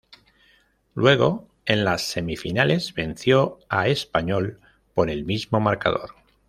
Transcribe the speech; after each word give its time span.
Luego 0.95 1.47
en 1.63 1.85
las 1.85 2.01
semifinales 2.09 2.95
venció 2.95 3.59
a 3.69 3.87
Español 3.87 4.59
por 4.95 5.11
el 5.11 5.25
mismo 5.25 5.59
marcador. 5.59 6.15